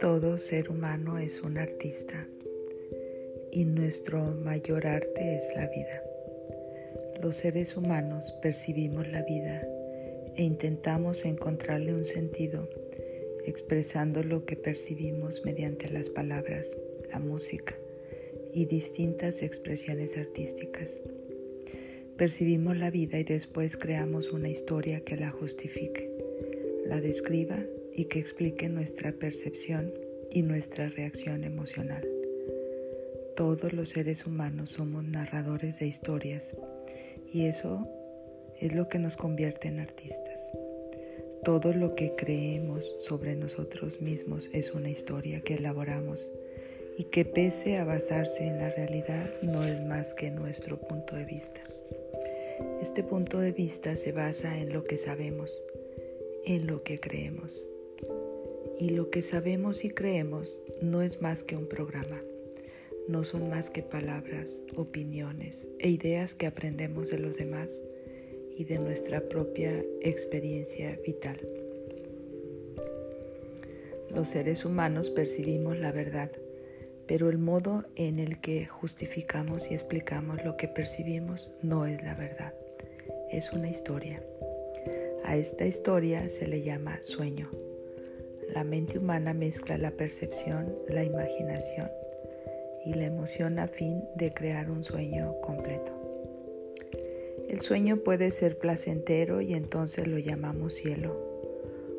[0.00, 2.28] Todo ser humano es un artista
[3.50, 6.02] y nuestro mayor arte es la vida.
[7.22, 9.66] Los seres humanos percibimos la vida
[10.36, 12.68] e intentamos encontrarle un sentido
[13.46, 16.76] expresando lo que percibimos mediante las palabras,
[17.10, 17.76] la música
[18.52, 21.00] y distintas expresiones artísticas.
[22.16, 26.10] Percibimos la vida y después creamos una historia que la justifique,
[26.86, 27.58] la describa
[27.94, 29.92] y que explique nuestra percepción
[30.30, 32.06] y nuestra reacción emocional.
[33.34, 36.54] Todos los seres humanos somos narradores de historias
[37.32, 37.88] y eso
[38.60, 40.52] es lo que nos convierte en artistas.
[41.44, 46.30] Todo lo que creemos sobre nosotros mismos es una historia que elaboramos
[46.98, 51.24] y que pese a basarse en la realidad no es más que nuestro punto de
[51.24, 51.60] vista.
[52.82, 55.56] Este punto de vista se basa en lo que sabemos,
[56.44, 57.64] en lo que creemos.
[58.80, 62.20] Y lo que sabemos y creemos no es más que un programa,
[63.06, 67.80] no son más que palabras, opiniones e ideas que aprendemos de los demás
[68.58, 71.38] y de nuestra propia experiencia vital.
[74.10, 76.32] Los seres humanos percibimos la verdad,
[77.06, 82.16] pero el modo en el que justificamos y explicamos lo que percibimos no es la
[82.16, 82.52] verdad,
[83.32, 84.22] es una historia.
[85.24, 87.50] A esta historia se le llama sueño.
[88.54, 91.90] La mente humana mezcla la percepción, la imaginación
[92.84, 95.92] y la emoción a fin de crear un sueño completo.
[97.48, 101.16] El sueño puede ser placentero y entonces lo llamamos cielo,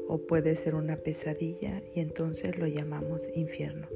[0.07, 3.87] o puede ser una pesadilla y entonces lo llamamos infierno.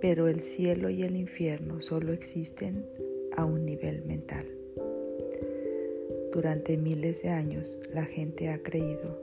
[0.00, 2.86] Pero el cielo y el infierno solo existen
[3.36, 4.55] a un nivel mental.
[6.36, 9.18] Durante miles de años la gente ha creído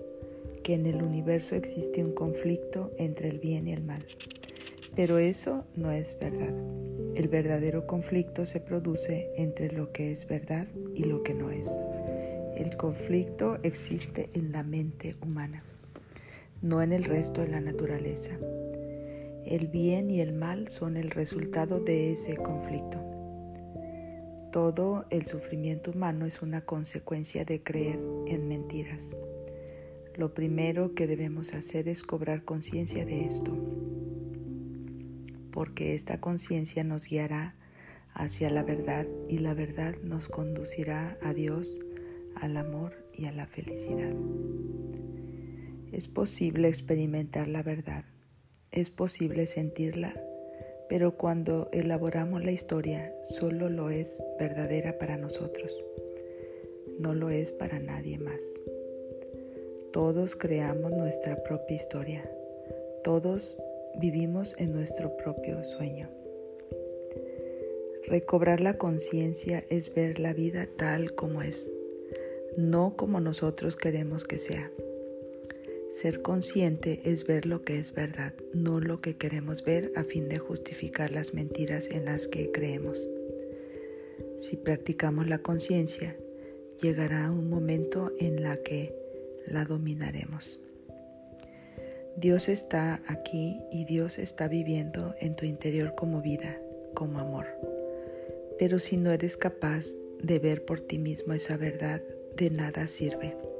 [0.64, 4.04] que en el universo existe un conflicto entre el bien y el mal.
[4.96, 6.56] Pero eso no es verdad.
[7.14, 11.70] El verdadero conflicto se produce entre lo que es verdad y lo que no es.
[12.58, 15.64] El conflicto existe en la mente humana,
[16.64, 18.40] no en el resto de la naturaleza.
[19.46, 23.13] El bien y el mal son el resultado de ese conflicto.
[24.54, 29.14] Todo el sufrimiento humano es una consecuencia de creer en mentiras.
[30.16, 33.52] Lo primero que debemos hacer es cobrar conciencia de esto
[35.54, 37.56] porque esta conciencia nos guiará
[38.14, 41.80] hacia la verdad y la verdad nos conducirá a Dios,
[42.36, 44.14] al amor y a la felicidad.
[45.92, 48.06] Es posible experimentar la verdad,
[48.72, 50.20] es posible sentirla,
[50.90, 55.84] pero cuando elaboramos la historia solo lo es verdadera para nosotros,
[57.00, 58.44] no lo es para nadie más.
[59.92, 62.32] Todos creamos nuestra propia historia,
[63.04, 63.58] todos
[64.00, 66.10] vivimos en nuestro propio sueño.
[68.06, 71.70] Recobrar la conciencia es ver la vida tal como es,
[72.58, 74.72] no como nosotros queremos que sea.
[75.94, 80.28] Ser consciente es ver lo que es verdad, no lo que queremos ver a fin
[80.28, 83.08] de justificar las mentiras en las que creemos.
[84.40, 86.18] Si practicamos la conciencia,
[86.82, 88.92] llegará un momento en la que
[89.46, 90.60] la dominaremos.
[92.18, 96.60] Dios está aquí y Dios está viviendo en tu interior como vida,
[96.96, 97.46] como amor.
[98.58, 99.86] Pero si no eres capaz
[100.24, 102.02] de ver por ti mismo esa verdad,
[102.36, 103.53] de nada sirve.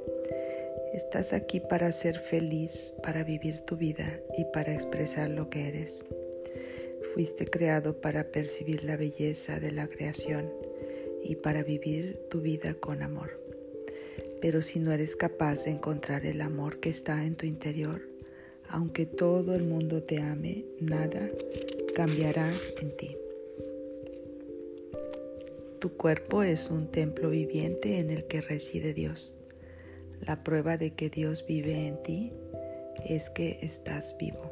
[0.94, 6.04] Estás aquí para ser feliz, para vivir tu vida y para expresar lo que eres.
[7.12, 10.52] Fuiste creado para percibir la belleza de la creación
[11.20, 13.40] y para vivir tu vida con amor.
[14.40, 18.00] Pero si no eres capaz de encontrar el amor que está en tu interior,
[18.68, 21.28] aunque todo el mundo te ame, nada
[21.96, 23.16] cambiará en ti.
[25.80, 29.34] Tu cuerpo es un templo viviente en el que reside Dios.
[30.20, 32.32] La prueba de que Dios vive en ti
[33.08, 34.50] es que estás vivo.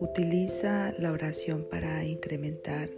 [0.00, 2.88] Utiliza la oración para incrementar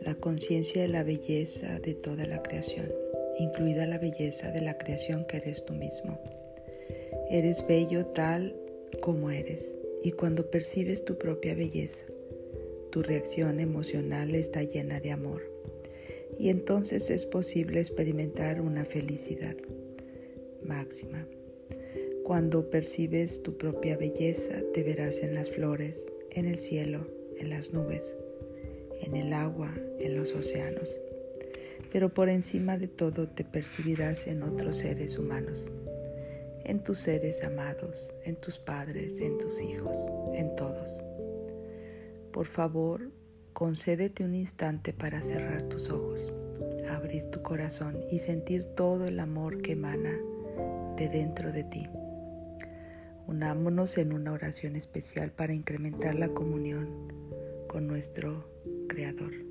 [0.00, 2.92] la conciencia de la belleza de toda la creación,
[3.38, 6.18] incluida la belleza de la creación que eres tú mismo.
[7.30, 8.54] Eres bello tal
[9.00, 12.06] como eres y cuando percibes tu propia belleza,
[12.90, 15.42] tu reacción emocional está llena de amor
[16.38, 19.56] y entonces es posible experimentar una felicidad
[20.68, 21.26] máxima.
[22.24, 27.06] Cuando percibes tu propia belleza, te verás en las flores, en el cielo,
[27.38, 28.16] en las nubes,
[29.00, 31.00] en el agua, en los océanos.
[31.90, 35.70] pero por encima de todo te percibirás en otros seres humanos,
[36.64, 39.96] en tus seres amados, en tus padres, en tus hijos,
[40.34, 41.02] en todos.
[42.30, 43.10] Por favor,
[43.54, 46.30] concédete un instante para cerrar tus ojos,
[46.90, 50.20] abrir tu corazón y sentir todo el amor que emana
[50.98, 51.88] de dentro de ti.
[53.28, 57.12] Unámonos en una oración especial para incrementar la comunión
[57.68, 58.50] con nuestro
[58.88, 59.47] Creador.